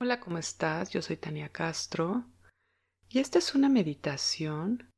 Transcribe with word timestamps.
Hola, 0.00 0.20
¿cómo 0.20 0.38
estás? 0.38 0.90
Yo 0.90 1.02
soy 1.02 1.16
Tania 1.16 1.48
Castro 1.48 2.24
y 3.08 3.18
esta 3.18 3.40
es 3.40 3.56
una 3.56 3.68
meditación 3.68 4.88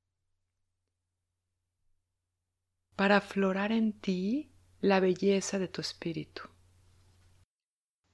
para 2.97 3.17
aflorar 3.17 3.73
en 3.73 3.99
ti 3.99 4.53
la 4.83 5.01
belleza 5.01 5.59
de 5.59 5.69
tu 5.69 5.81
espíritu. 5.81 6.43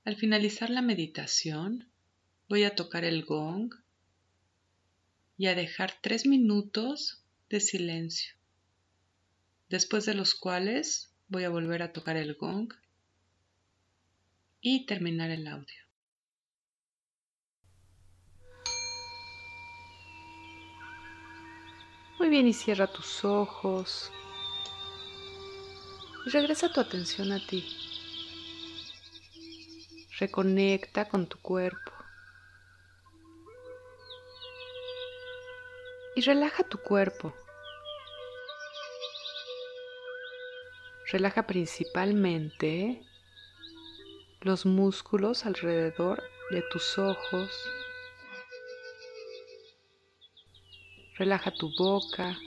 Al 0.05 0.15
finalizar 0.15 0.71
la 0.71 0.81
meditación, 0.81 1.91
voy 2.49 2.63
a 2.63 2.77
tocar 2.77 3.03
el 3.03 3.25
gong 3.25 3.75
y 5.37 5.49
a 5.49 5.57
dejar 5.57 5.95
tres 6.01 6.25
minutos 6.25 7.25
de 7.51 7.59
silencio, 7.59 8.37
después 9.69 10.07
de 10.07 10.15
los 10.15 10.37
cuales 10.37 11.13
voy 11.27 11.43
a 11.43 11.51
volver 11.51 11.83
a 11.83 11.93
tocar 11.93 12.17
el 12.17 12.37
gong 12.37 12.73
y 14.61 14.87
terminar 14.87 15.33
el 15.33 15.49
audio. 15.49 15.86
Muy 22.19 22.29
bien, 22.29 22.47
y 22.49 22.53
cierra 22.53 22.87
tus 22.87 23.25
ojos. 23.25 24.11
Y 26.27 26.31
regresa 26.31 26.73
tu 26.73 26.81
atención 26.81 27.31
a 27.33 27.39
ti. 27.47 27.65
Reconecta 30.19 31.09
con 31.09 31.27
tu 31.27 31.39
cuerpo. 31.39 31.93
Y 36.15 36.23
relaja 36.23 36.65
tu 36.65 36.79
cuerpo. 36.79 37.35
Relaja 41.13 41.47
principalmente 41.47 43.07
los 44.41 44.65
músculos 44.65 45.45
alrededor 45.45 46.23
de 46.51 46.63
tus 46.63 46.99
ojos, 46.99 47.51
Relaja 51.19 51.51
tu 51.51 51.73
boca. 51.79 52.39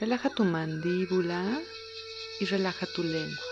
Relaja 0.00 0.30
tu 0.30 0.44
mandíbula 0.44 1.60
y 2.40 2.46
relaja 2.46 2.86
tu 2.94 3.02
lengua. 3.02 3.44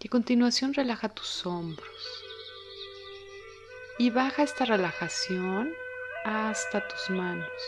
Y 0.00 0.06
a 0.06 0.10
continuación 0.10 0.74
relaja 0.74 1.08
tus 1.08 1.46
hombros. 1.46 2.24
Y 3.98 4.10
baja 4.10 4.42
esta 4.42 4.66
relajación 4.66 5.72
hasta 6.26 6.86
tus 6.86 7.08
manos. 7.08 7.62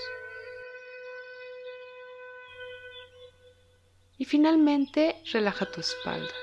Y 4.19 4.27
finalmente 4.27 5.17
relaja 5.33 5.65
tu 5.65 5.81
espalda. 5.81 6.35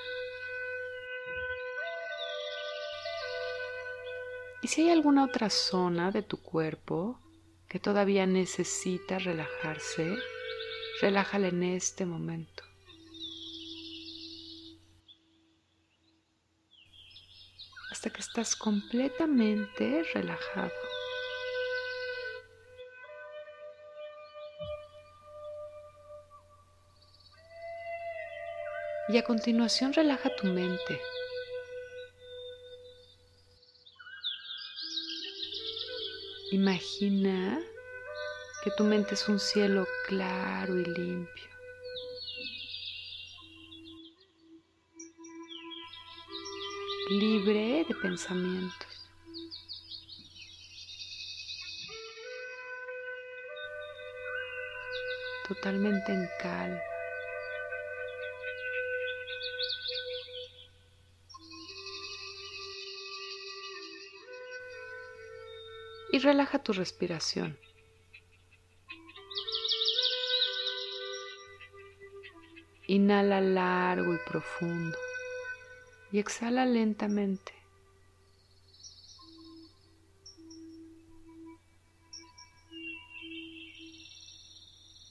Y 4.61 4.67
si 4.67 4.81
hay 4.81 4.89
alguna 4.89 5.23
otra 5.23 5.49
zona 5.49 6.11
de 6.11 6.23
tu 6.23 6.41
cuerpo 6.41 7.19
que 7.67 7.79
todavía 7.79 8.25
necesita 8.25 9.19
relajarse, 9.19 10.15
relájala 11.01 11.49
en 11.49 11.63
este 11.63 12.05
momento. 12.05 12.63
Hasta 17.91 18.09
que 18.09 18.21
estás 18.21 18.55
completamente 18.55 20.03
relajado. 20.13 20.71
Y 29.09 29.17
a 29.17 29.23
continuación 29.23 29.93
relaja 29.93 30.29
tu 30.35 30.47
mente. 30.47 30.99
Imagina 36.51 37.59
que 38.63 38.71
tu 38.71 38.83
mente 38.83 39.15
es 39.15 39.27
un 39.27 39.39
cielo 39.39 39.85
claro 40.07 40.79
y 40.79 40.85
limpio. 40.85 41.57
libre 47.09 47.85
de 47.87 47.95
pensamientos. 47.95 49.09
Totalmente 55.47 56.11
en 56.11 56.27
calma. 56.41 56.96
Y 66.11 66.19
relaja 66.19 66.63
tu 66.63 66.73
respiración. 66.73 67.57
Inhala 72.87 73.41
largo 73.41 74.13
y 74.13 74.17
profundo 74.25 74.97
y 76.11 76.19
exhala 76.19 76.65
lentamente. 76.65 77.53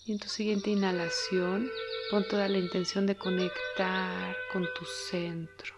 Y 0.06 0.12
en 0.12 0.18
tu 0.18 0.28
siguiente 0.28 0.70
inhalación, 0.70 1.68
pon 2.10 2.26
toda 2.28 2.48
la 2.48 2.58
intención 2.58 3.06
de 3.06 3.16
conectar 3.16 4.36
con 4.52 4.62
tu 4.78 4.84
centro. 4.84 5.75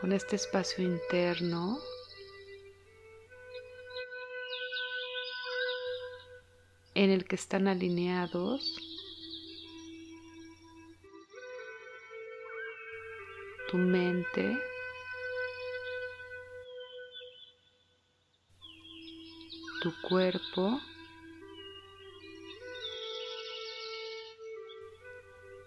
Con 0.00 0.12
este 0.12 0.36
espacio 0.36 0.82
interno. 0.82 1.78
En 6.94 7.10
el 7.10 7.24
que 7.24 7.36
están 7.36 7.68
alineados. 7.68 8.76
Tu 13.70 13.76
mente, 13.76 14.58
tu 19.82 19.92
cuerpo. 20.08 20.80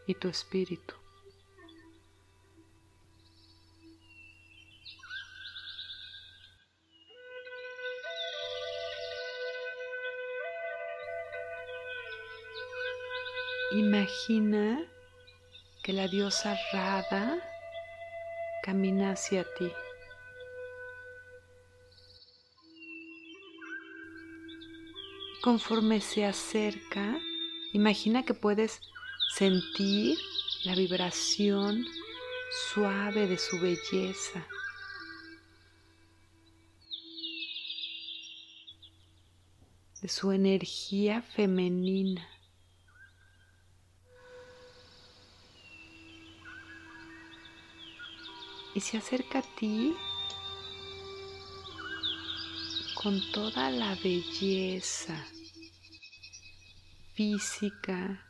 Y 0.05 0.15
tu 0.15 0.27
espíritu. 0.27 1.02
Imagina 13.93 14.83
que 15.83 15.93
la 15.93 16.07
diosa 16.07 16.57
Radha 16.71 17.39
camina 18.63 19.11
hacia 19.11 19.43
ti. 19.43 19.71
Conforme 25.43 26.01
se 26.01 26.25
acerca, 26.25 27.19
imagina 27.73 28.25
que 28.25 28.33
puedes 28.33 28.81
sentir 29.35 30.17
la 30.63 30.73
vibración 30.73 31.85
suave 32.73 33.27
de 33.27 33.37
su 33.37 33.59
belleza. 33.59 34.47
de 40.01 40.09
su 40.09 40.33
energía 40.33 41.21
femenina. 41.21 42.32
Y 48.75 48.79
se 48.79 48.97
acerca 48.97 49.39
a 49.39 49.55
ti 49.59 49.95
con 52.95 53.19
toda 53.31 53.69
la 53.69 53.95
belleza 53.95 55.27
física, 57.13 58.25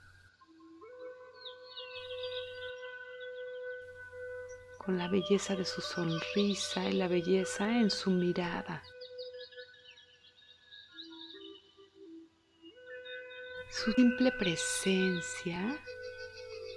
con 4.79 4.97
la 4.97 5.07
belleza 5.07 5.55
de 5.55 5.63
su 5.63 5.79
sonrisa 5.79 6.89
y 6.89 6.93
la 6.93 7.07
belleza 7.07 7.69
en 7.69 7.89
su 7.89 8.09
mirada. 8.09 8.83
Su 13.69 13.91
simple 13.93 14.31
presencia 14.31 15.79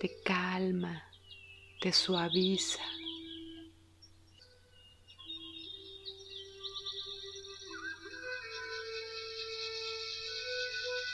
te 0.01 0.23
calma, 0.23 1.11
te 1.81 1.93
suaviza. 1.93 2.83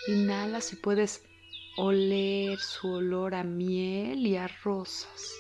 Inhala 0.09 0.61
si 0.61 0.75
puedes 0.75 1.25
oler 1.77 2.59
su 2.59 2.93
olor 2.93 3.37
a 3.37 3.45
miel 3.45 4.27
y 4.27 4.37
a 4.37 4.49
rosas 4.49 5.33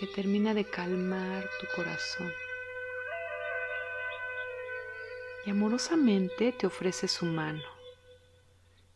que 0.00 0.08
termina 0.08 0.52
de 0.52 0.64
calmar 0.64 1.48
tu 1.60 1.66
corazón. 1.76 2.32
Y 5.44 5.50
amorosamente 5.50 6.50
te 6.50 6.66
ofrece 6.66 7.06
su 7.06 7.24
mano 7.24 7.62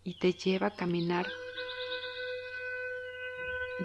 y 0.03 0.19
te 0.19 0.33
lleva 0.33 0.67
a 0.69 0.75
caminar 0.75 1.29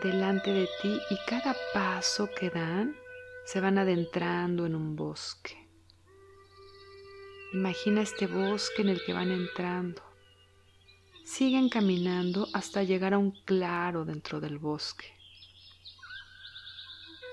delante 0.02 0.52
de 0.52 0.68
ti 0.82 1.00
y 1.12 1.18
cada 1.28 1.56
paso 1.76 2.28
que 2.38 2.50
dan 2.50 2.98
se 3.46 3.62
van 3.62 3.78
adentrando 3.78 4.66
en 4.66 4.74
un 4.76 4.96
bosque. 4.96 5.70
Imagina 7.54 8.02
este 8.02 8.26
bosque 8.26 8.82
en 8.82 8.90
el 8.90 9.06
que 9.06 9.14
van 9.14 9.32
entrando. 9.32 10.05
Siguen 11.26 11.70
caminando 11.70 12.48
hasta 12.54 12.84
llegar 12.84 13.16
a 13.16 13.18
un 13.18 13.32
claro 13.32 14.06
dentro 14.06 14.40
del 14.40 14.60
bosque. 14.60 15.12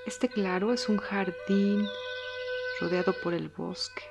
Este 0.07 0.31
claro 0.31 0.73
es 0.73 0.89
un 0.89 0.97
jardín 0.97 1.87
rodeado 2.81 3.13
por 3.23 3.35
el 3.35 3.51
bosque, 3.51 4.03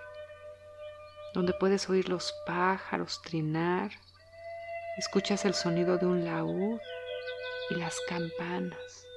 donde 1.33 1.53
puedes 1.53 1.89
oír 1.89 2.09
los 2.09 2.31
pájaros 2.45 3.23
trinar, 3.23 3.91
escuchas 4.99 5.45
el 5.45 5.55
sonido 5.55 5.97
de 5.97 6.05
un 6.05 6.25
laúd 6.25 6.79
y 7.71 7.75
las 7.75 7.99
campanas. 8.07 9.07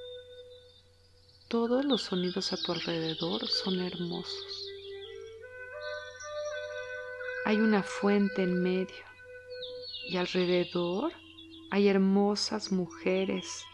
Todos 1.47 1.85
los 1.85 2.01
sonidos 2.01 2.51
a 2.53 2.57
tu 2.57 2.71
alrededor 2.71 3.47
son 3.47 3.79
hermosos. 3.81 4.67
Hay 7.45 7.57
una 7.57 7.83
fuente 7.83 8.41
en 8.41 8.63
medio 8.63 9.14
y 10.07 10.17
alrededor 10.17 11.13
hay 11.71 11.87
hermosas 11.87 12.71
mujeres 12.71 13.65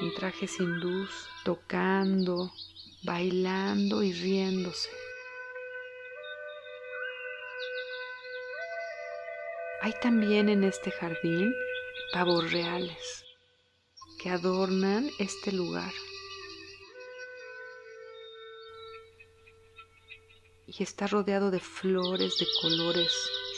en 0.00 0.14
trajes 0.14 0.58
hindús 0.60 1.10
tocando, 1.44 2.52
bailando 3.04 4.02
y 4.02 4.12
riéndose. 4.12 4.90
Hay 9.82 9.92
también 10.02 10.48
en 10.48 10.64
este 10.64 10.90
jardín 10.90 11.54
pavos 12.12 12.50
reales 12.50 13.24
que 14.20 14.30
adornan 14.30 15.08
este 15.18 15.52
lugar. 15.52 15.92
Y 20.66 20.82
está 20.82 21.06
rodeado 21.06 21.52
de 21.52 21.60
flores 21.60 22.38
de 22.38 22.46
colores 22.60 23.12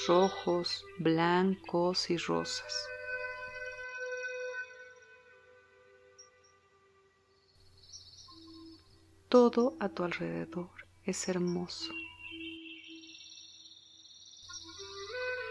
rojos, 0.09 0.87
blancos 0.99 2.09
y 2.09 2.17
rosas. 2.17 2.89
Todo 9.29 9.77
a 9.79 9.91
tu 9.91 10.05
alrededor 10.05 10.71
es 11.05 11.29
hermoso. 11.29 11.93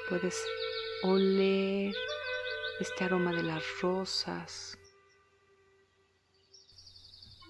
Puedes 0.09 0.43
oler 1.03 1.93
este 2.79 3.03
aroma 3.03 3.31
de 3.33 3.43
las 3.43 3.63
rosas 3.81 4.75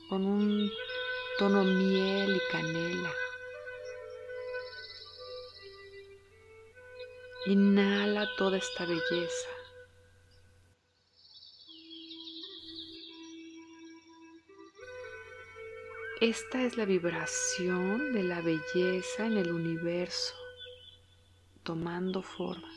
con 0.10 0.25
un 0.25 0.69
tono 1.39 1.63
miel 1.63 2.36
y 2.36 2.51
canela. 2.51 3.26
Inhala 7.48 8.28
toda 8.36 8.58
esta 8.58 8.86
belleza. 8.86 9.50
Esta 16.20 16.64
es 16.64 16.76
la 16.76 16.84
vibración 16.84 18.12
de 18.12 18.24
la 18.24 18.42
belleza 18.42 19.28
en 19.28 19.38
el 19.38 19.54
universo, 19.54 20.36
tomando 21.64 22.22
forma. 22.22 22.70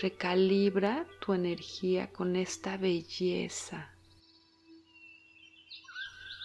Recalibra 0.00 1.06
tu 1.20 1.34
energía 1.34 2.10
con 2.10 2.36
esta 2.36 2.78
belleza, 2.78 3.94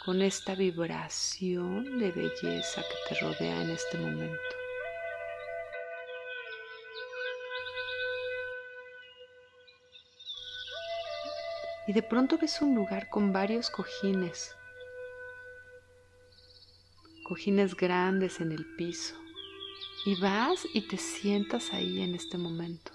con 0.06 0.22
esta 0.22 0.54
vibración 0.54 1.98
de 1.98 2.12
belleza 2.12 2.84
que 2.84 2.96
te 3.10 3.20
rodea 3.20 3.64
en 3.64 3.72
este 3.72 3.98
momento. 3.98 4.40
y 11.88 11.94
de 11.94 12.02
pronto 12.02 12.40
ves 12.40 12.62
un 12.62 12.74
lugar 12.74 13.10
con 13.10 13.32
varios 13.32 13.70
cojines, 13.70 14.56
cojines 17.24 17.76
grandes 17.76 18.42
en 18.42 18.52
el 18.52 18.66
piso, 18.76 19.16
y 20.06 20.20
vas 20.20 20.66
y 20.74 20.88
te 20.88 20.98
sientas 20.98 21.74
ahí 21.74 22.02
en 22.02 22.16
este 22.16 22.40
momento. 22.40 22.92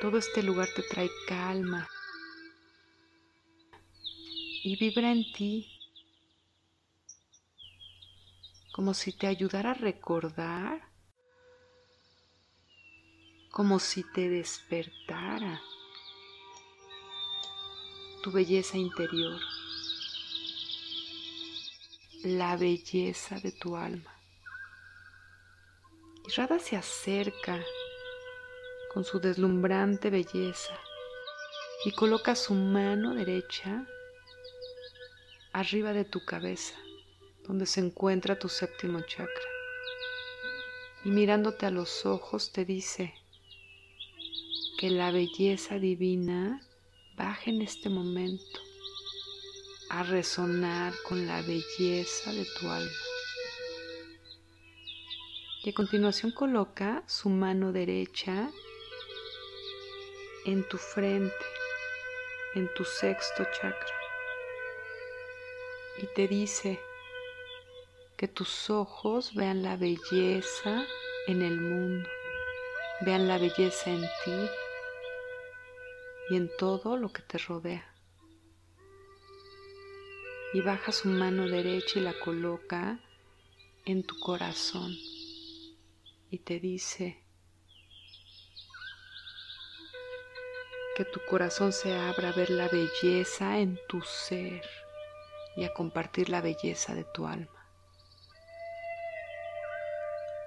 Todo 0.00 0.18
este 0.18 0.42
lugar 0.42 0.68
te 0.74 0.82
trae 0.82 1.08
calma 1.28 1.88
y 4.68 4.76
vibra 4.76 5.10
en 5.10 5.24
ti. 5.32 5.80
Como 8.74 8.92
si 8.92 9.12
te 9.12 9.26
ayudara 9.26 9.70
a 9.70 9.74
recordar. 9.74 10.82
Como 13.50 13.78
si 13.78 14.04
te 14.12 14.28
despertara 14.28 15.62
tu 18.22 18.30
belleza 18.30 18.76
interior, 18.76 19.40
la 22.24 22.56
belleza 22.58 23.40
de 23.40 23.52
tu 23.52 23.74
alma. 23.74 24.14
Y 26.26 26.32
Radha 26.32 26.58
se 26.58 26.76
acerca 26.76 27.58
con 28.92 29.02
su 29.02 29.18
deslumbrante 29.18 30.10
belleza 30.10 30.78
y 31.86 31.92
coloca 31.92 32.34
su 32.34 32.52
mano 32.52 33.14
derecha 33.14 33.86
arriba 35.58 35.92
de 35.92 36.04
tu 36.04 36.24
cabeza, 36.24 36.76
donde 37.44 37.66
se 37.66 37.80
encuentra 37.80 38.38
tu 38.38 38.48
séptimo 38.48 39.00
chakra. 39.00 39.48
Y 41.04 41.10
mirándote 41.10 41.66
a 41.66 41.70
los 41.70 42.06
ojos 42.06 42.52
te 42.52 42.64
dice, 42.64 43.14
que 44.78 44.90
la 44.90 45.10
belleza 45.10 45.80
divina 45.80 46.62
baje 47.16 47.50
en 47.50 47.62
este 47.62 47.88
momento 47.88 48.60
a 49.90 50.04
resonar 50.04 50.94
con 51.08 51.26
la 51.26 51.42
belleza 51.42 52.32
de 52.32 52.44
tu 52.44 52.68
alma. 52.68 52.90
Y 55.64 55.70
a 55.70 55.74
continuación 55.74 56.30
coloca 56.30 57.02
su 57.08 57.28
mano 57.30 57.72
derecha 57.72 58.48
en 60.46 60.62
tu 60.68 60.78
frente, 60.78 61.34
en 62.54 62.72
tu 62.74 62.84
sexto 62.84 63.44
chakra. 63.60 63.97
Y 66.02 66.06
te 66.14 66.28
dice 66.28 66.80
que 68.16 68.28
tus 68.28 68.70
ojos 68.70 69.34
vean 69.34 69.62
la 69.62 69.76
belleza 69.76 70.84
en 71.26 71.42
el 71.42 71.60
mundo, 71.60 72.08
vean 73.00 73.28
la 73.28 73.38
belleza 73.38 73.90
en 73.90 74.00
ti 74.00 74.50
y 76.30 76.36
en 76.36 76.50
todo 76.56 76.96
lo 76.96 77.12
que 77.12 77.22
te 77.22 77.38
rodea. 77.38 77.94
Y 80.52 80.60
baja 80.60 80.92
su 80.92 81.08
mano 81.08 81.48
derecha 81.48 81.98
y 81.98 82.02
la 82.02 82.14
coloca 82.18 82.98
en 83.84 84.02
tu 84.02 84.18
corazón 84.18 84.96
y 86.30 86.38
te 86.38 86.60
dice 86.60 87.22
que 90.96 91.04
tu 91.04 91.20
corazón 91.28 91.72
se 91.72 91.94
abra 91.94 92.30
a 92.30 92.32
ver 92.32 92.50
la 92.50 92.68
belleza 92.68 93.58
en 93.58 93.78
tu 93.88 94.02
ser 94.02 94.62
y 95.58 95.64
a 95.64 95.74
compartir 95.74 96.28
la 96.28 96.40
belleza 96.40 96.94
de 96.94 97.04
tu 97.04 97.26
alma. 97.26 97.66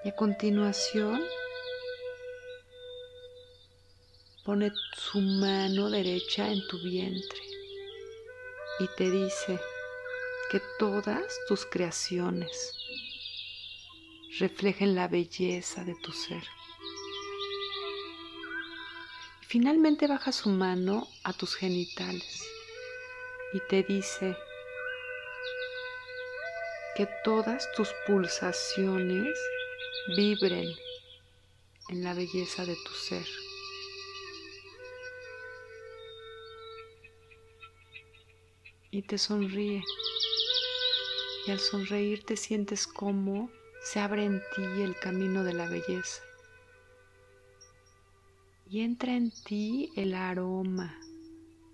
Y 0.04 0.08
a 0.08 0.16
continuación 0.16 1.22
pone 4.44 4.72
su 4.94 5.20
mano 5.20 5.90
derecha 5.90 6.50
en 6.50 6.66
tu 6.66 6.82
vientre 6.82 7.40
y 8.80 8.88
te 8.96 9.10
dice 9.10 9.60
que 10.50 10.60
todas 10.78 11.22
tus 11.46 11.66
creaciones 11.66 12.74
reflejen 14.40 14.94
la 14.94 15.06
belleza 15.06 15.84
de 15.84 15.94
tu 16.02 16.10
ser. 16.10 16.42
finalmente 19.52 20.06
baja 20.06 20.32
su 20.32 20.48
mano 20.48 21.06
a 21.24 21.34
tus 21.34 21.56
genitales 21.56 22.42
y 23.52 23.60
te 23.68 23.82
dice 23.82 24.34
que 26.96 27.08
todas 27.24 27.70
tus 27.72 27.88
pulsaciones 28.06 29.38
vibren 30.16 30.68
en 31.88 32.04
la 32.04 32.14
belleza 32.14 32.64
de 32.66 32.76
tu 32.84 32.92
ser. 32.92 33.26
Y 38.90 39.02
te 39.02 39.16
sonríe. 39.16 39.82
Y 41.46 41.50
al 41.50 41.58
sonreír 41.58 42.24
te 42.24 42.36
sientes 42.36 42.86
como 42.86 43.50
se 43.82 43.98
abre 43.98 44.24
en 44.24 44.42
ti 44.54 44.82
el 44.82 44.94
camino 45.00 45.44
de 45.44 45.54
la 45.54 45.68
belleza. 45.68 46.22
Y 48.68 48.82
entra 48.82 49.14
en 49.14 49.30
ti 49.44 49.92
el 49.96 50.14
aroma 50.14 50.98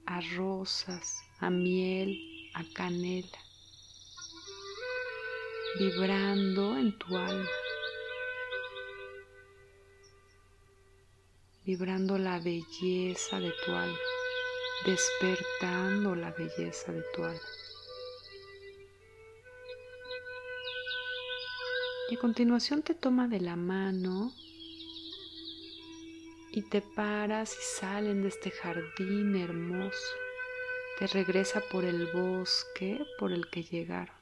a 0.06 0.20
rosas, 0.37 1.22
a 1.38 1.50
miel, 1.50 2.50
a 2.54 2.64
canela, 2.72 3.38
vibrando 5.76 6.76
en 6.76 6.98
tu 6.98 7.16
alma. 7.16 7.48
vibrando 11.68 12.16
la 12.16 12.38
belleza 12.38 13.40
de 13.40 13.52
tu 13.62 13.72
alma, 13.72 13.98
despertando 14.87 16.14
la 16.14 16.30
belleza 16.30 16.92
de 16.92 17.02
tu 17.14 17.22
alma. 17.22 17.40
Y 22.08 22.14
a 22.14 22.18
continuación 22.18 22.82
te 22.82 22.94
toma 22.94 23.28
de 23.28 23.40
la 23.40 23.56
mano 23.56 24.32
y 26.52 26.62
te 26.62 26.80
paras 26.80 27.52
y 27.52 27.62
salen 27.78 28.22
de 28.22 28.28
este 28.28 28.50
jardín 28.50 29.37
hermoso. 29.37 30.16
Te 30.98 31.06
regresa 31.06 31.60
por 31.70 31.84
el 31.84 32.06
bosque 32.06 32.98
por 33.18 33.30
el 33.30 33.50
que 33.50 33.62
llegaron. 33.62 34.17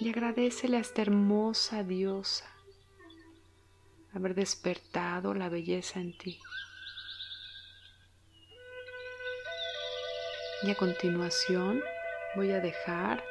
Y 0.00 0.08
agradecele 0.10 0.76
a 0.76 0.80
esta 0.80 1.02
hermosa 1.02 1.82
diosa 1.82 2.48
haber 4.14 4.34
despertado 4.34 5.34
la 5.34 5.48
belleza 5.48 6.00
en 6.00 6.16
ti. 6.16 6.40
Y 10.62 10.70
a 10.70 10.74
continuación 10.74 11.82
voy 12.34 12.50
a 12.52 12.60
dejar 12.60 13.22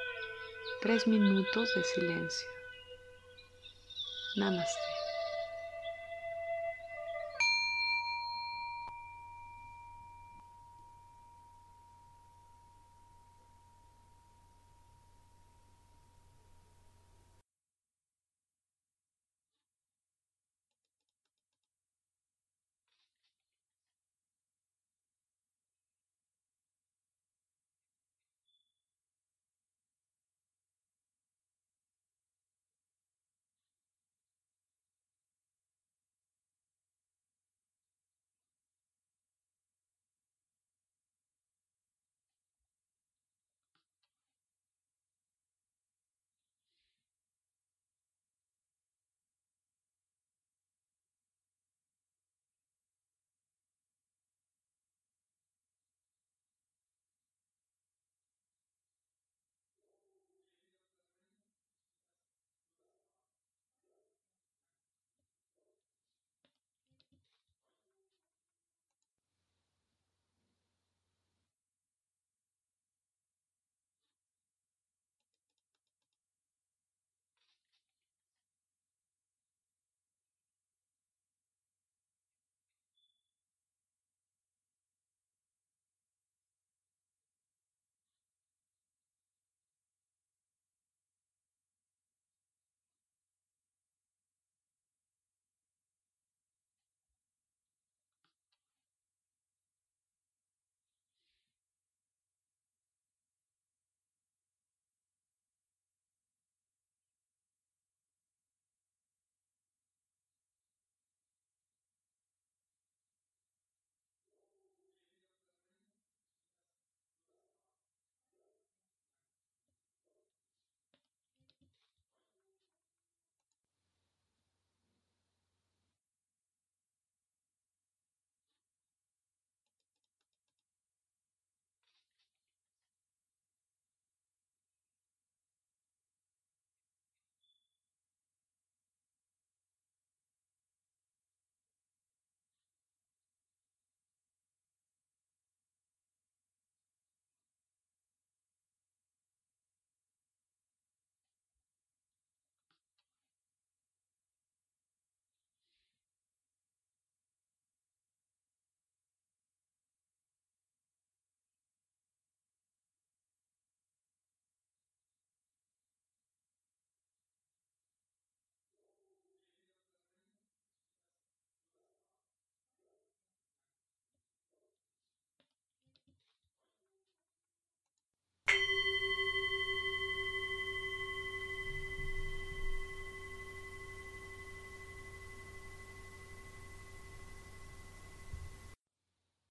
tres 0.82 1.08
minutos 1.08 1.70
de 1.76 1.84
silencio. 1.84 2.48
Namaste. 4.38 4.97